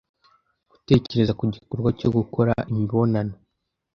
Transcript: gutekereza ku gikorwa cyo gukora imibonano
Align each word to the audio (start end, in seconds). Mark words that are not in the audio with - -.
gutekereza 0.71 1.37
ku 1.39 1.43
gikorwa 1.55 1.89
cyo 1.99 2.09
gukora 2.17 2.53
imibonano 2.71 3.33